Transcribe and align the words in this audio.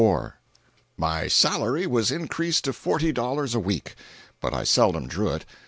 My 0.97 1.27
salary 1.27 1.85
was 1.85 2.09
increased 2.09 2.63
to 2.65 2.73
forty 2.73 3.11
dollars 3.11 3.53
a 3.53 3.59
week. 3.59 3.93
But 4.39 4.51
I 4.51 4.63
seldom 4.63 5.07
drew 5.07 5.29
it. 5.29 5.45